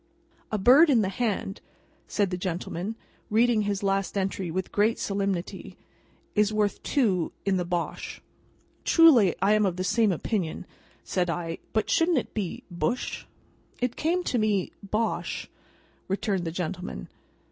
[0.51, 1.61] "'A bird in the hand,'"
[2.07, 2.95] said the gentleman,
[3.29, 5.77] reading his last entry with great solemnity,
[6.33, 8.19] "'is worth two in the Bosh.'"
[8.83, 10.65] "Truly I am of the same opinion,"
[11.03, 13.25] said I; "but shouldn't it be Bush?"
[13.79, 15.47] "It came to me, Bosh,"
[16.07, 17.07] returned the gentleman.